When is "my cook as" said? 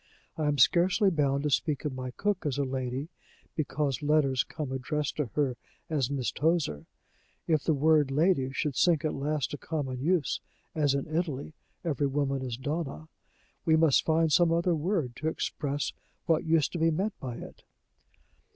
1.93-2.57